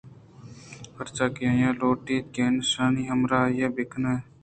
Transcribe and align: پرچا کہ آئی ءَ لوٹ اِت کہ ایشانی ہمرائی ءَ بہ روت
پرچا 0.95 1.25
کہ 1.35 1.43
آئی 1.51 1.63
ءَ 1.69 1.77
لوٹ 1.79 2.01
اِت 2.11 2.25
کہ 2.33 2.41
ایشانی 2.47 3.03
ہمرائی 3.11 3.63
ءَ 3.65 3.73
بہ 3.75 3.83
روت 4.03 4.37